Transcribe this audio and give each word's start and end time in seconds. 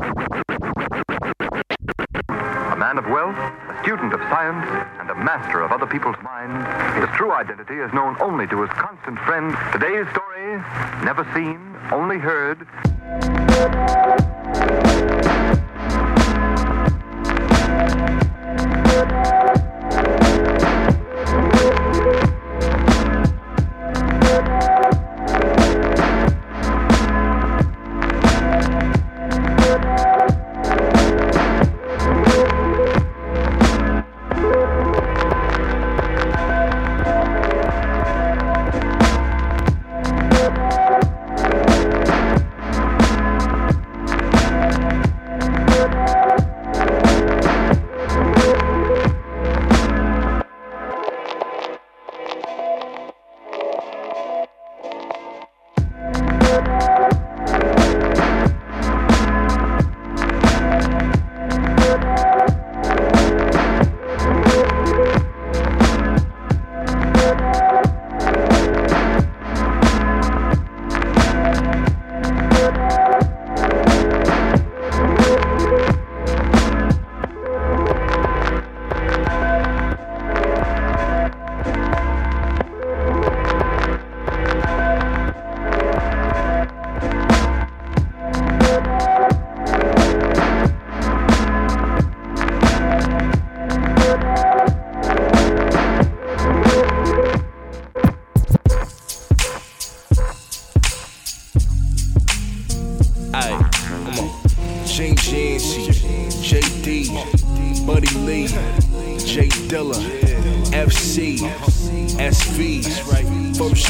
A 0.00 0.04
man 2.78 2.98
of 2.98 3.06
wealth, 3.06 3.34
a 3.36 3.80
student 3.82 4.12
of 4.14 4.20
science, 4.30 4.64
and 5.00 5.10
a 5.10 5.14
master 5.16 5.60
of 5.60 5.72
other 5.72 5.86
people's 5.86 6.14
minds, 6.22 6.64
his 6.96 7.08
true 7.16 7.32
identity 7.32 7.74
is 7.74 7.92
known 7.92 8.16
only 8.20 8.46
to 8.46 8.62
his 8.62 8.70
constant 8.70 9.18
friend. 9.20 9.56
Today's 9.72 10.06
story, 10.10 10.62
never 11.02 11.26
seen, 11.34 11.58
only 11.90 12.18
heard. 12.18 12.64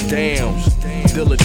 First 0.08 0.40
Down, 0.40 0.54
Dilla 1.12 1.36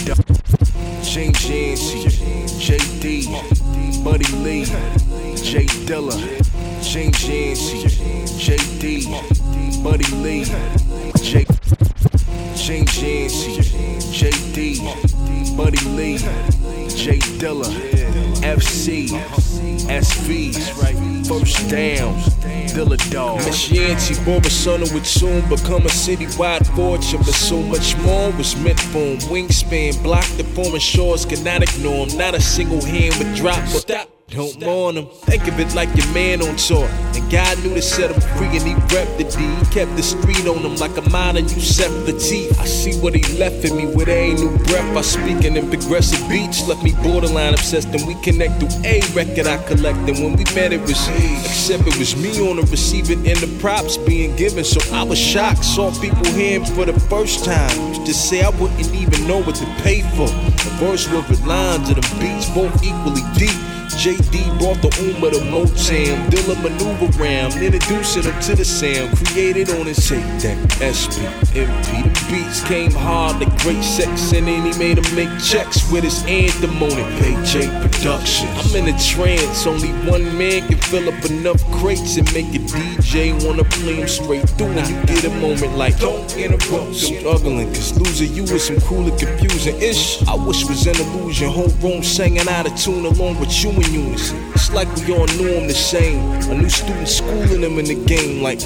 Born 24.25 24.45
a 24.45 24.49
son 24.49 24.81
who 24.81 24.93
would 24.93 25.05
soon 25.05 25.41
become 25.47 25.83
a 25.83 25.89
citywide 25.89 26.67
fortune, 26.75 27.19
but 27.19 27.33
so 27.33 27.61
much 27.61 27.97
more 27.99 28.31
was 28.31 28.53
meant 28.57 28.79
for 28.79 28.99
him. 28.99 29.17
Wingspan 29.19 30.03
blocked 30.03 30.37
the 30.37 30.43
former 30.43 30.79
shores, 30.79 31.25
could 31.25 31.43
not 31.43 31.63
ignore 31.63 32.05
him. 32.07 32.17
Not 32.17 32.35
a 32.35 32.41
single 32.41 32.83
hand 32.83 33.15
would 33.15 33.33
drop, 33.33 33.59
but 33.59 33.79
stop. 33.79 34.12
Don't 34.33 34.59
mourn 34.65 34.97
him. 34.97 35.05
Think 35.29 35.47
of 35.47 35.59
it 35.59 35.75
like 35.75 35.95
your 35.95 36.11
man 36.11 36.41
on 36.41 36.55
tour. 36.55 36.87
And 37.13 37.31
God 37.31 37.55
knew 37.61 37.75
to 37.75 37.83
set 37.83 38.09
him 38.09 38.19
free 38.35 38.47
and 38.47 38.65
he 38.65 38.73
repped 38.89 39.17
the 39.19 39.25
D. 39.25 39.37
He 39.37 39.65
kept 39.71 39.95
the 39.95 40.01
street 40.01 40.47
on 40.47 40.57
him 40.57 40.75
like 40.77 40.97
a 40.97 41.07
miner, 41.11 41.41
you 41.41 41.61
set 41.61 41.91
the 42.07 42.13
teeth. 42.13 42.59
I 42.59 42.65
see 42.65 42.97
what 42.99 43.13
he 43.13 43.21
left 43.37 43.63
in 43.63 43.77
me 43.77 43.85
with 43.85 44.07
a 44.07 44.33
new 44.33 44.49
breath. 44.65 44.97
I 44.97 45.01
speaking 45.01 45.55
in 45.55 45.69
progressive 45.69 46.27
beats 46.29 46.67
left 46.67 46.81
me 46.81 46.93
borderline 47.03 47.53
obsessed. 47.53 47.89
And 47.89 48.07
we 48.07 48.15
connect 48.23 48.59
through 48.59 48.73
a 48.83 49.01
record 49.13 49.45
I 49.45 49.61
collect. 49.67 49.99
And 50.09 50.17
when 50.17 50.33
we 50.33 50.45
met, 50.55 50.73
it 50.73 50.81
was 50.81 51.07
except 51.45 51.85
it 51.85 51.99
was 51.99 52.15
me 52.15 52.41
on 52.49 52.55
the 52.55 52.63
receiving 52.63 53.27
end 53.27 53.43
of 53.43 53.59
props 53.59 53.97
being 53.97 54.35
given. 54.35 54.63
So 54.63 54.81
I 54.95 55.03
was 55.03 55.19
shocked, 55.19 55.63
saw 55.63 55.91
people 56.01 56.25
hear 56.33 56.59
him 56.59 56.65
for 56.65 56.85
the 56.85 56.99
first 57.01 57.45
time. 57.45 57.69
Used 57.89 58.07
to 58.07 58.13
say 58.15 58.41
I 58.41 58.49
wouldn't 58.49 58.95
even 58.95 59.27
know 59.27 59.43
what 59.43 59.57
to 59.57 59.65
pay 59.83 60.01
for. 60.17 60.25
The 60.25 60.73
verse 60.81 61.07
with 61.07 61.27
the 61.27 61.47
lines 61.47 61.91
of 61.91 61.97
the 61.97 62.17
beats, 62.19 62.49
both 62.49 62.73
equally 62.83 63.21
deep. 63.37 63.82
JD 63.95 64.59
brought 64.59 64.81
the 64.81 64.89
Ummah 64.89 65.31
to 65.31 65.39
Motown, 65.39 66.29
Dilla 66.29 66.55
maneuver 66.61 67.07
round, 67.21 67.53
introducing 67.55 68.23
him 68.23 68.39
to 68.41 68.55
the 68.55 68.65
sound, 68.65 69.15
created 69.17 69.69
on 69.69 69.85
his 69.85 69.97
tape 70.07 70.23
deck. 70.41 70.57
SP, 70.81 71.21
MP, 71.53 72.03
the 72.03 72.25
beats 72.31 72.63
came 72.63 72.91
hard, 72.91 73.39
the 73.39 73.45
great 73.63 73.83
sex, 73.83 74.33
and 74.33 74.47
then 74.47 74.71
he 74.71 74.77
made 74.79 74.97
him 74.97 75.15
make 75.15 75.29
checks 75.41 75.89
with 75.91 76.03
his 76.03 76.23
anthem 76.25 76.81
on 76.81 76.91
it. 76.91 77.21
Paycheck 77.21 77.69
Productions. 77.81 78.75
I'm 78.75 78.87
in 78.87 78.93
a 78.93 78.97
trance, 78.99 79.67
only 79.67 79.89
one 80.09 80.25
man 80.37 80.67
can 80.67 80.77
fill 80.77 81.07
up 81.07 81.25
enough 81.25 81.63
crates 81.71 82.17
and 82.17 82.31
make 82.33 82.53
a 82.55 82.59
DJ 82.59 83.33
wanna 83.45 83.63
play 83.63 83.95
him 83.95 84.07
straight 84.07 84.49
through. 84.49 84.67
And 84.67 84.89
you 84.89 85.01
get 85.05 85.23
a 85.25 85.29
moment 85.39 85.77
like, 85.77 85.99
don't 85.99 86.35
interrupt, 86.35 86.95
struggling, 86.95 87.67
cause 87.73 87.97
losing 87.99 88.33
you 88.33 88.43
is 88.43 88.65
some 88.65 88.79
cool 88.81 89.07
and 89.07 89.19
confusing 89.19 89.79
ish. 89.81 90.21
I 90.27 90.35
wish 90.35 90.67
was 90.67 90.87
an 90.87 90.95
illusion, 90.95 91.49
whole 91.49 91.69
room 91.81 92.03
singing 92.03 92.47
out 92.47 92.65
of 92.65 92.75
tune 92.75 93.05
along 93.05 93.39
with 93.39 93.63
you 93.63 93.71
It's 93.85 94.71
like 94.71 94.87
we 94.95 95.11
all 95.13 95.25
knew 95.37 95.49
him 95.49 95.67
the 95.67 95.73
same. 95.73 96.19
A 96.49 96.55
new 96.55 96.69
student 96.69 97.07
schooling 97.07 97.61
him 97.61 97.79
in 97.79 97.85
the 97.85 97.95
game, 97.95 98.41
like. 98.41 98.59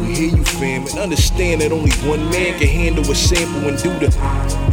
We 0.00 0.14
hear 0.14 0.36
you, 0.36 0.44
fam, 0.44 0.86
and 0.86 0.98
understand 0.98 1.60
that 1.60 1.70
only 1.72 1.92
one 2.08 2.28
man 2.30 2.58
can 2.58 2.68
handle 2.68 3.08
a 3.10 3.14
sample 3.14 3.68
and 3.68 3.78
do 3.82 3.90
the. 4.00 4.63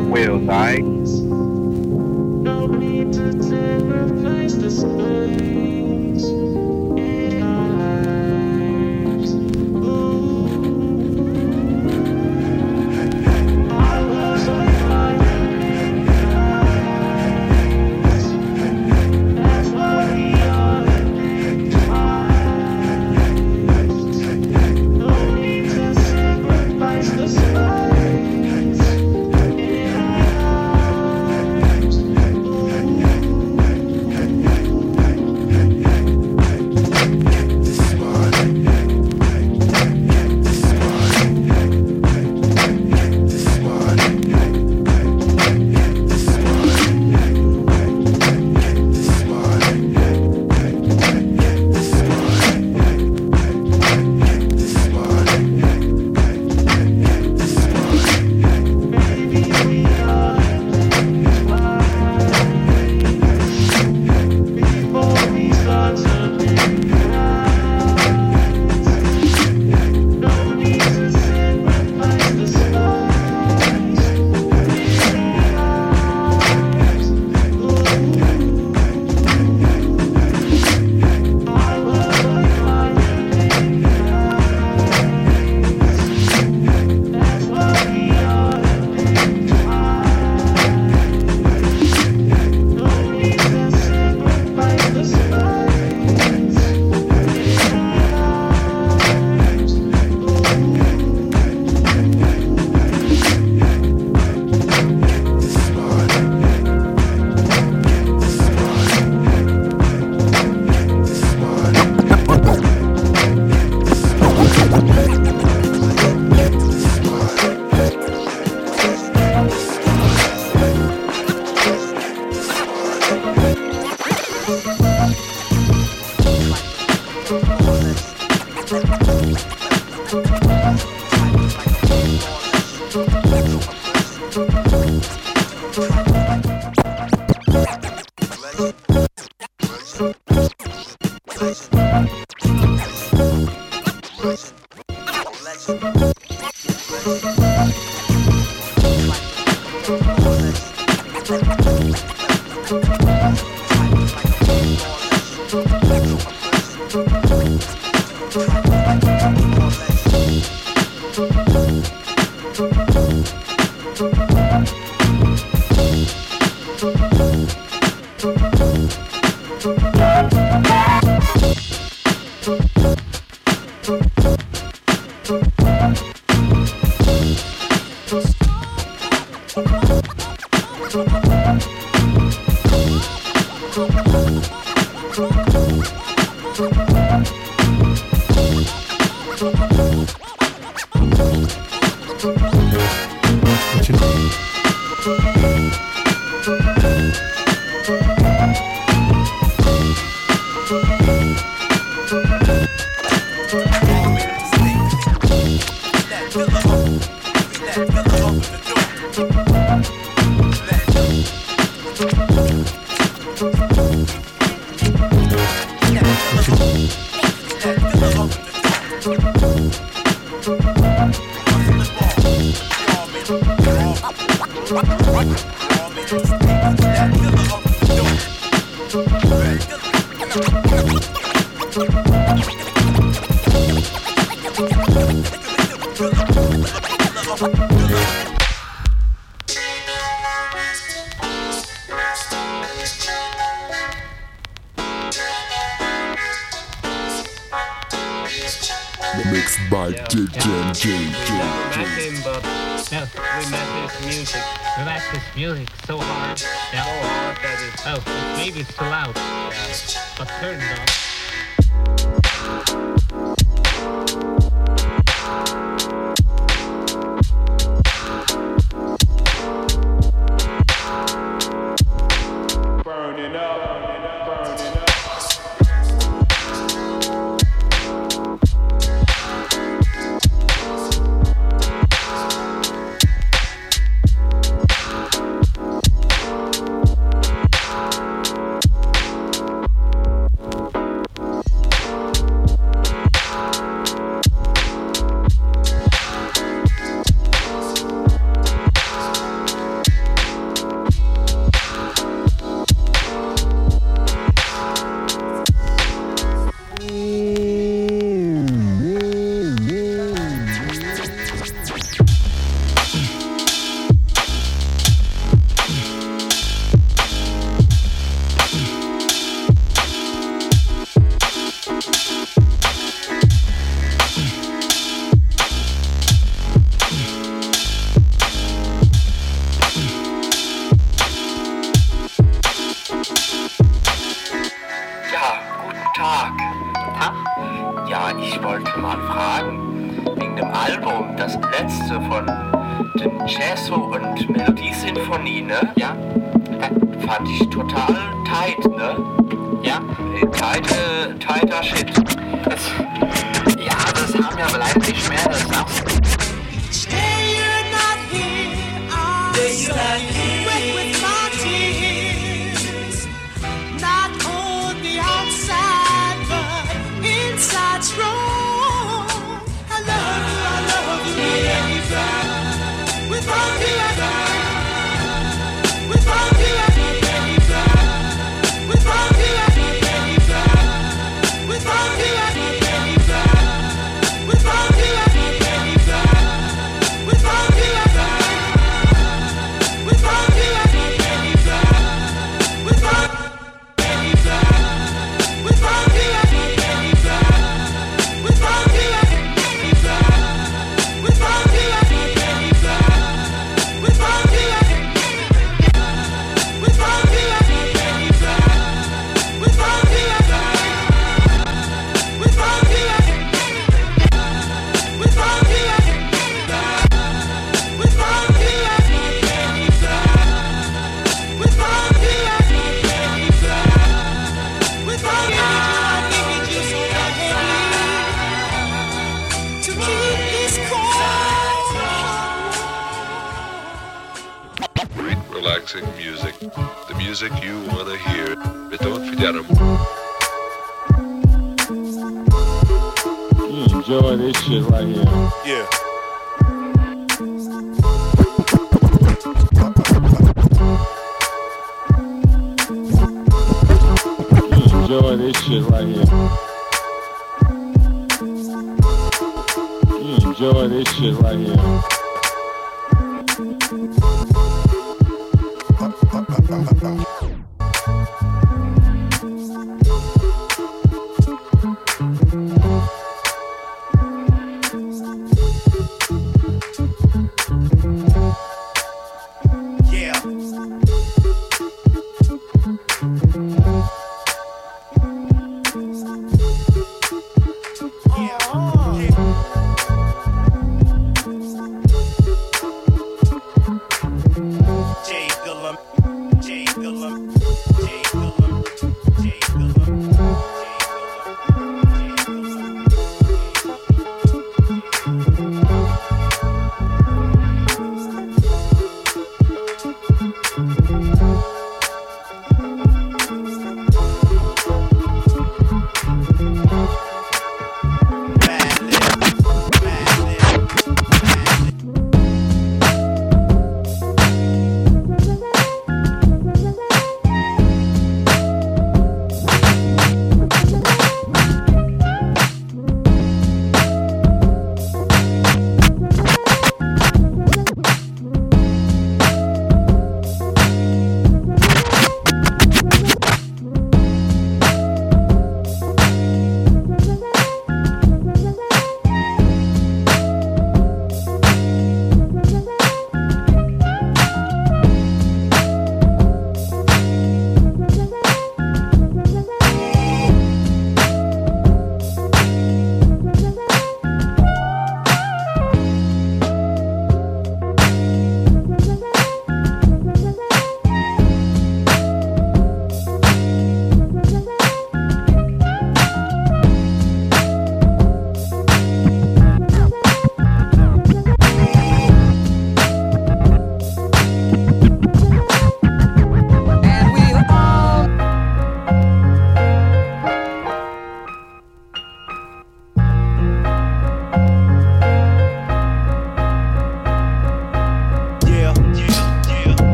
The 0.00 0.06
wheels, 0.06 0.48
alright? 0.48 0.82
No 0.82 2.66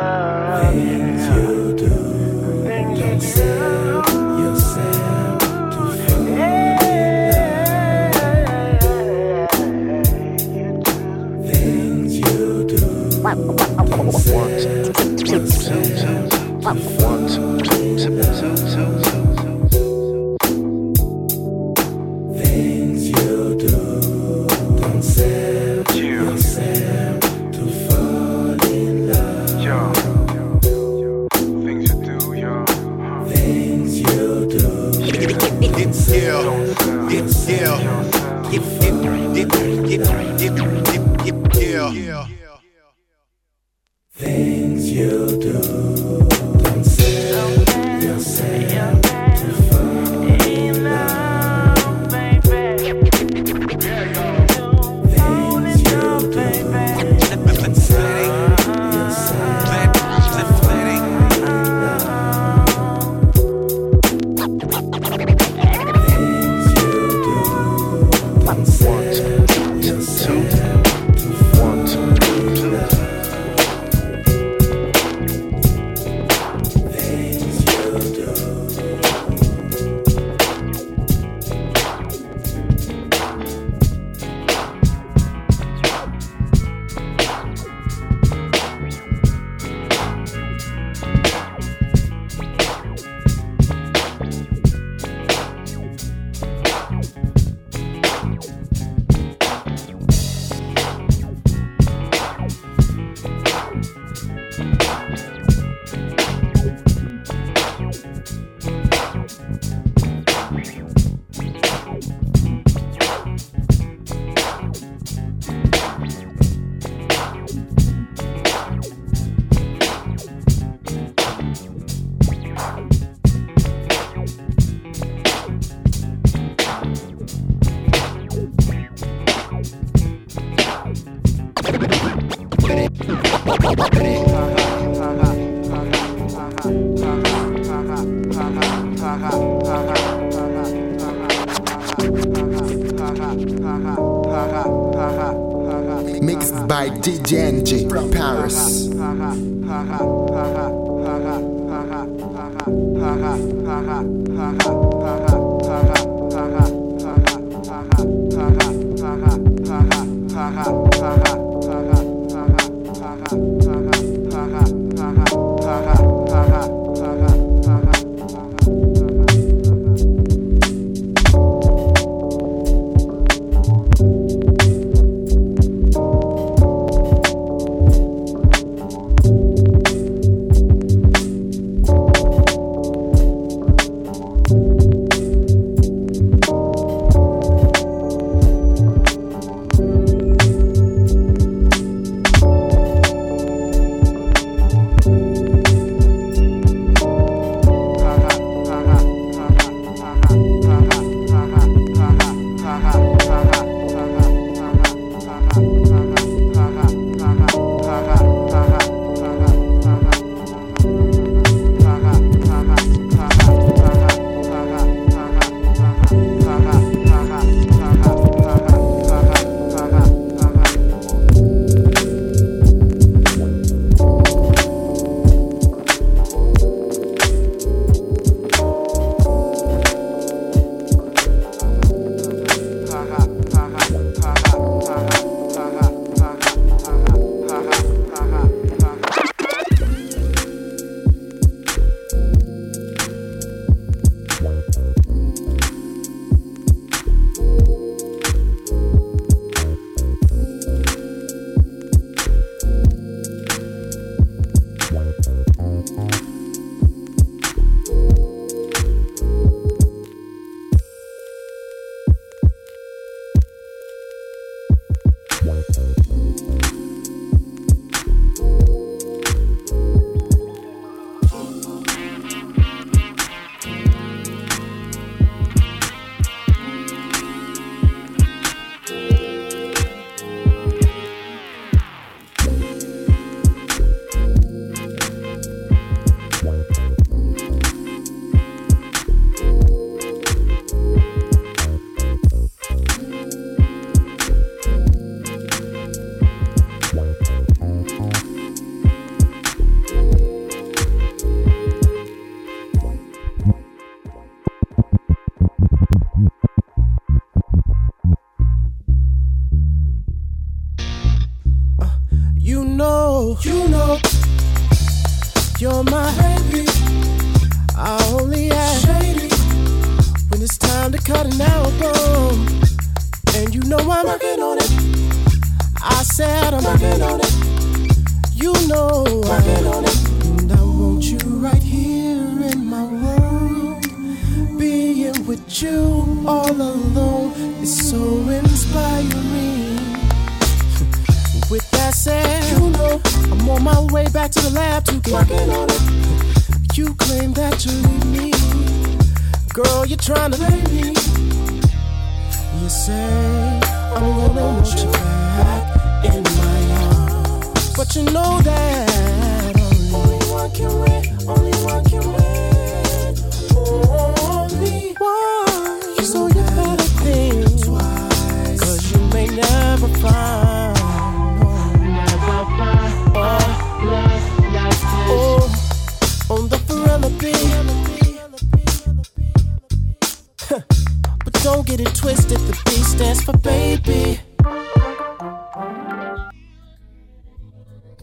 love. 0.00 1.17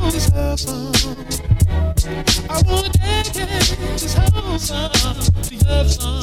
always 0.00 0.28
have. 0.28 0.60
I 2.48 2.62
wanna 2.66 2.90
this 2.92 4.14
whole 4.14 4.58
song 4.58 4.90
to 5.42 5.66
have 5.66 5.90
some. 5.90 6.15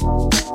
Oh. 0.00 0.47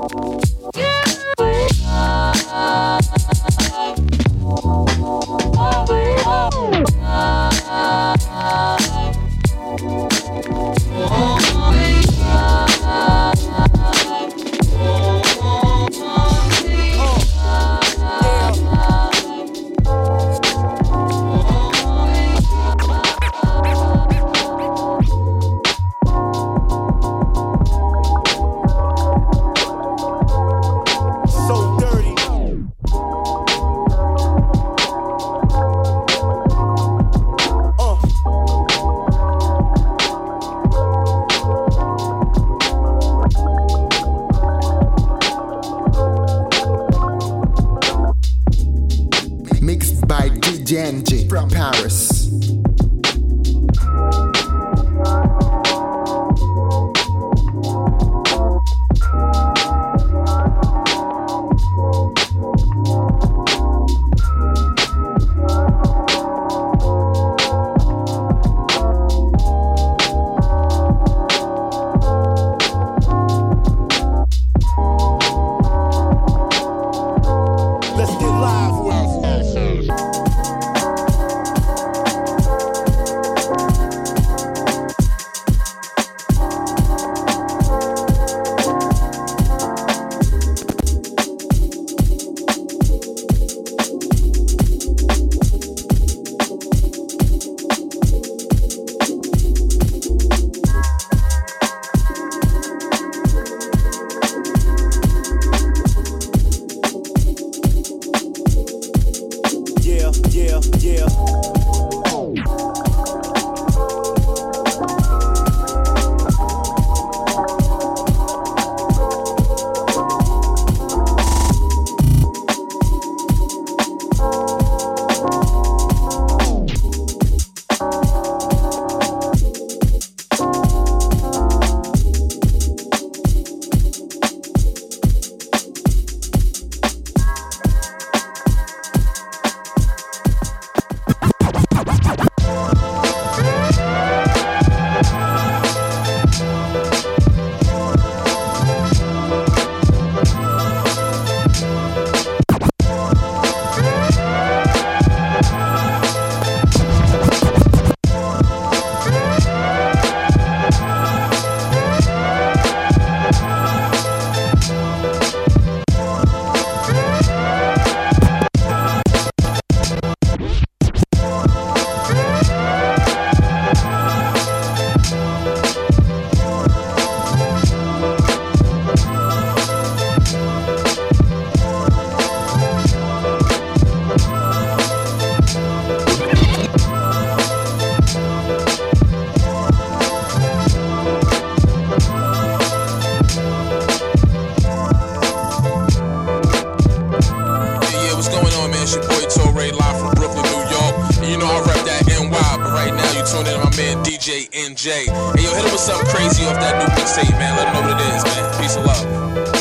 DJ 204.24 204.50
NJ. 204.52 204.88
Hey, 204.88 205.44
yo, 205.44 205.54
hit 205.54 205.66
him 205.66 205.72
with 205.74 205.82
something 205.82 206.08
crazy 206.08 206.46
off 206.46 206.56
that 206.56 206.80
new 206.80 206.88
mixtape, 206.96 207.30
man. 207.38 207.58
Let 207.58 207.68
him 207.68 207.74
know 207.74 207.94
what 207.94 208.00
it 208.00 208.16
is, 208.16 208.24
man. 208.24 208.62
Peace 208.62 208.76
and 208.78 208.86
love. 208.86 209.53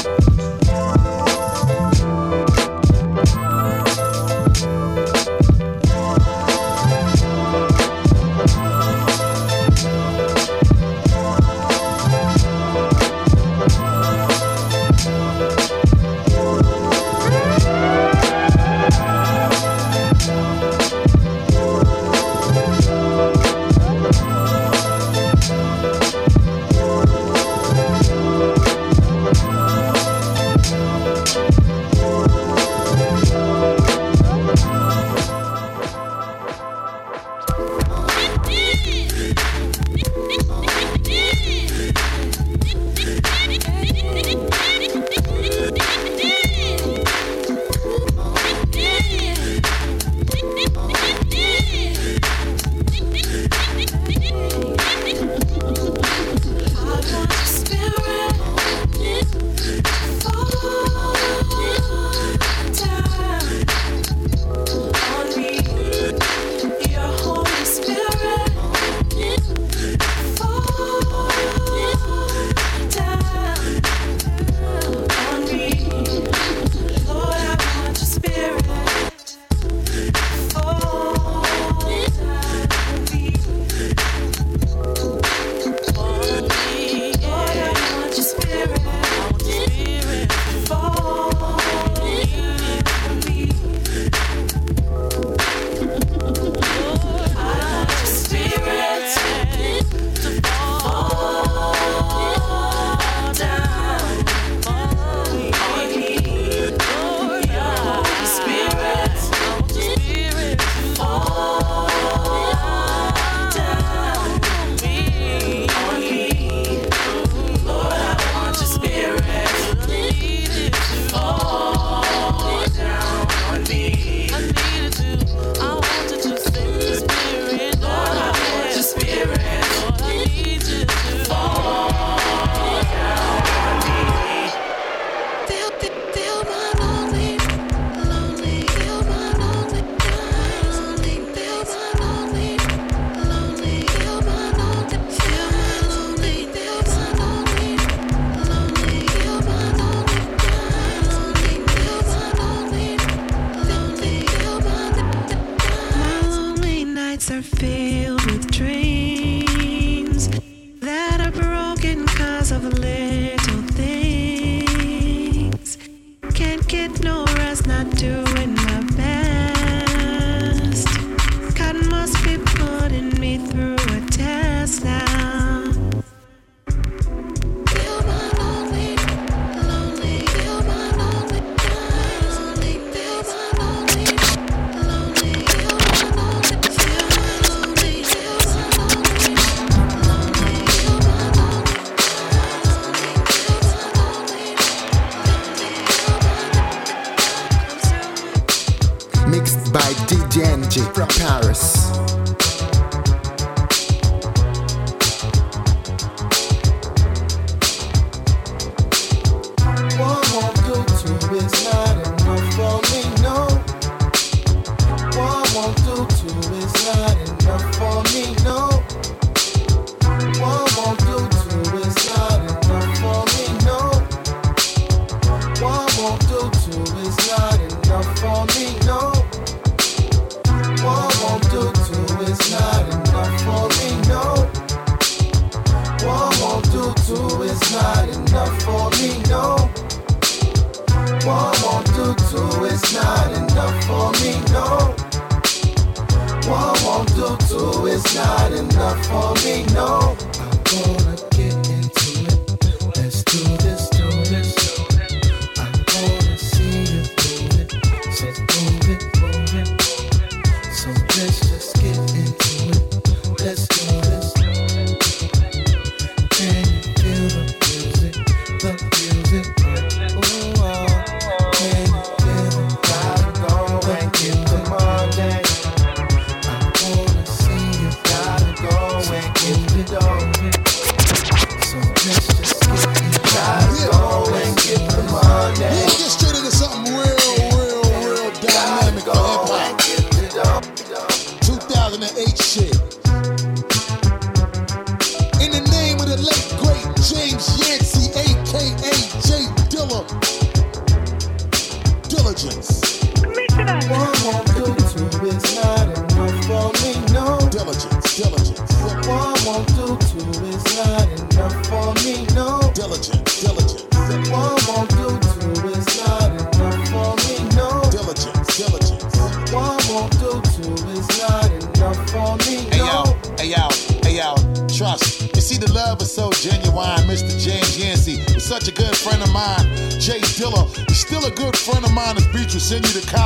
continue 332.73 333.03
to 333.03 333.22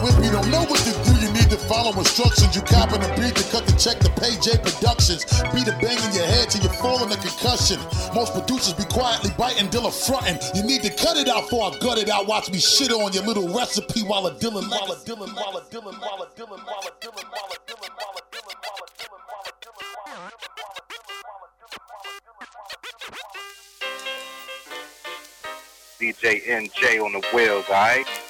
Now, 0.00 0.08
if 0.08 0.24
you 0.24 0.32
don't 0.32 0.48
know 0.48 0.64
what 0.64 0.80
to 0.80 0.92
do, 1.04 1.12
you 1.20 1.30
need 1.32 1.50
to 1.50 1.58
follow 1.68 1.92
instructions. 1.92 2.56
You 2.56 2.62
copping 2.62 3.04
a 3.04 3.08
beat 3.20 3.36
to 3.36 3.44
cut 3.52 3.66
the 3.68 3.76
check 3.76 4.00
to 4.00 4.08
pay 4.16 4.32
J 4.40 4.56
Productions. 4.56 5.28
Beat 5.52 5.68
a 5.68 5.76
bang 5.76 6.00
in 6.00 6.12
your 6.16 6.24
head 6.24 6.48
till 6.48 6.64
you 6.64 6.72
fall 6.80 7.04
in 7.04 7.12
a 7.12 7.20
concussion. 7.20 7.76
Most 8.16 8.32
producers 8.32 8.72
be 8.72 8.84
quietly 8.88 9.28
biting, 9.36 9.68
dealer 9.68 9.90
fronting. 9.90 10.40
You 10.56 10.64
need 10.64 10.80
to 10.88 10.90
cut 10.96 11.18
it 11.20 11.28
out 11.28 11.52
before 11.52 11.68
I 11.68 11.78
gut 11.80 11.98
it 11.98 12.08
out. 12.08 12.26
Watch 12.26 12.50
me 12.50 12.58
shit 12.58 12.90
on 12.92 13.12
your 13.12 13.24
little 13.24 13.52
recipe 13.52 14.00
while 14.00 14.26
a 14.26 14.32
Dylan, 14.40 14.72
while 14.72 14.88
a 14.88 14.96
Dylan, 15.04 15.36
while 15.36 15.60
a 15.60 15.68
Dylan, 15.68 15.92
while 16.00 16.24
a 16.24 16.32
Dylan, 16.32 16.64
while 16.64 16.88
a 16.88 16.96
Dylan, 16.96 17.28
while 17.28 17.28
a 17.28 17.28
Dylan, 17.28 17.28
while 17.28 17.52
a 17.52 17.60
Dylan, 17.60 17.92
while 17.92 18.16
a 18.16 18.24
Dylan, 18.32 18.56
while 18.56 18.80
a 18.80 18.88
Dylan, 18.96 19.20
while 19.28 19.44
a 19.44 19.60
Dylan. 19.60 20.32
DJ 26.00 26.40
NJ 26.48 27.04
on 27.04 27.12
the 27.12 27.20
wheels, 27.34 27.66
alright? 27.68 28.29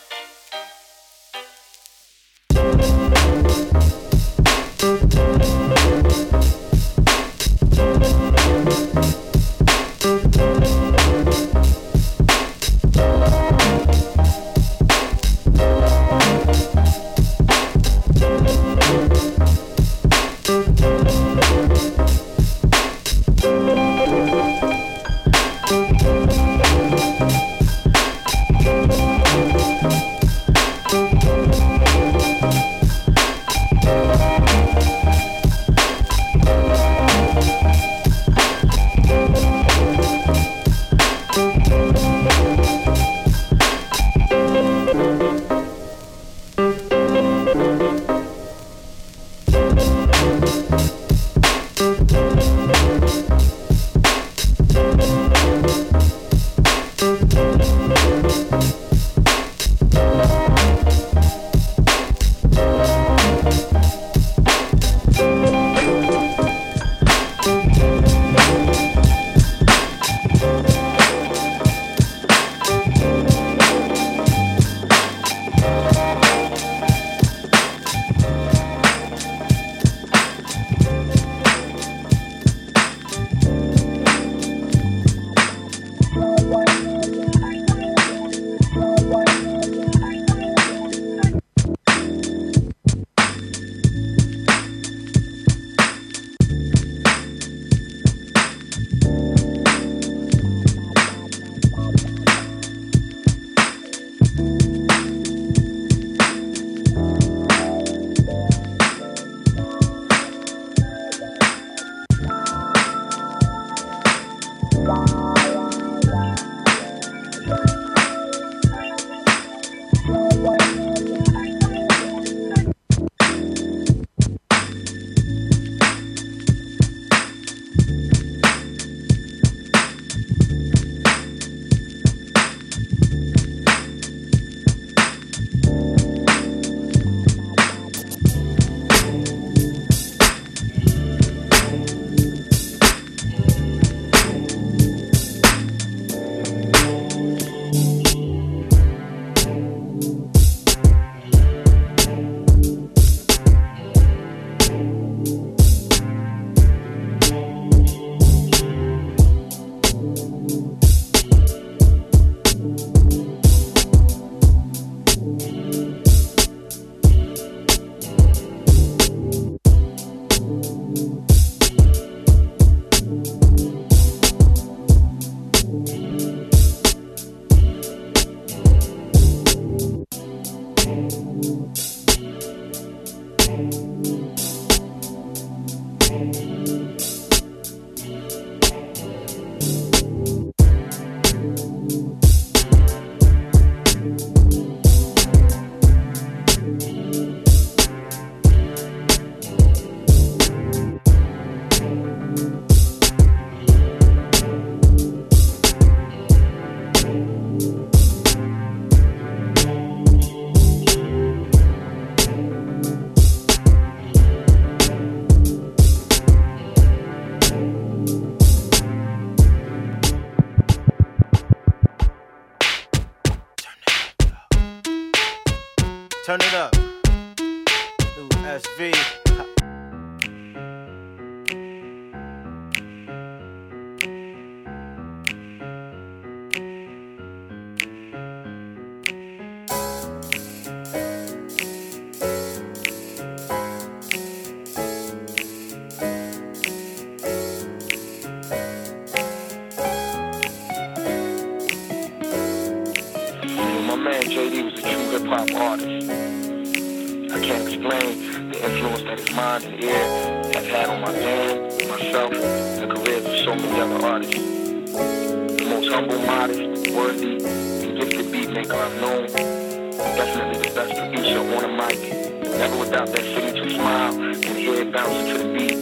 The 264.93 265.67
most 265.69 265.89
humble, 265.89 266.19
modest, 266.19 266.91
worthy, 266.91 267.37
and 267.45 267.97
gifted 267.99 268.33
beat 268.33 268.51
maker 268.51 268.75
I've 268.75 269.01
known. 269.01 269.27
Definitely 269.27 270.69
the 270.69 270.75
best 270.75 270.97
producer 270.99 271.39
on 271.39 271.65
a 271.65 271.69
mic. 271.69 271.99
Never 272.43 272.77
without 272.79 273.07
that 273.07 273.23
signature 273.23 273.71
smile 273.71 274.21
and 274.21 274.45
head 274.45 274.93
bouncing 274.93 275.27
to 275.29 275.39
the 275.39 275.53
beat. 275.55 275.79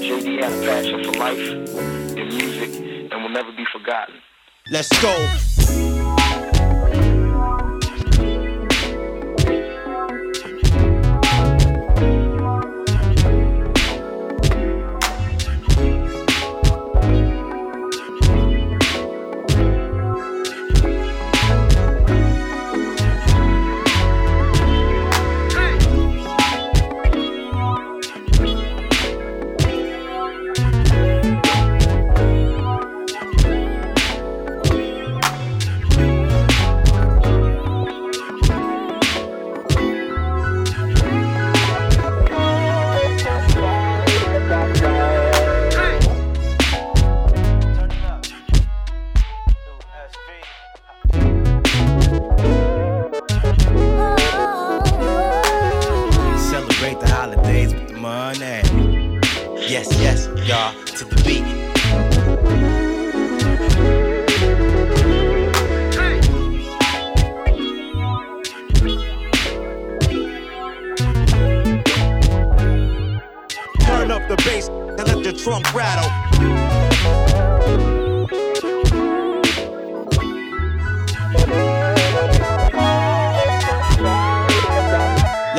JD 0.00 0.42
had 0.42 0.52
a 0.52 0.66
passion 0.66 1.04
for 1.04 1.12
life 1.18 1.38
and 2.16 2.28
music 2.28 3.10
and 3.10 3.22
will 3.22 3.30
never 3.30 3.50
be 3.52 3.64
forgotten. 3.72 4.14
Let's 4.70 4.88
go. 5.02 5.51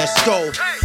Let's 0.03 0.25
go. 0.25 0.82